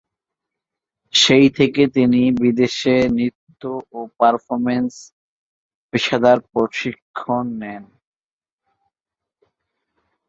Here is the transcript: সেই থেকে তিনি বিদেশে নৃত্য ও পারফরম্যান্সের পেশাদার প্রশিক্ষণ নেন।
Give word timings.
সেই 1.13 1.47
থেকে 1.57 1.83
তিনি 1.95 2.21
বিদেশে 2.41 2.95
নৃত্য 3.15 3.61
ও 3.91 3.99
পারফরম্যান্সের 4.19 5.13
পেশাদার 5.93 6.37
প্রশিক্ষণ 6.51 7.45
নেন। 7.61 7.83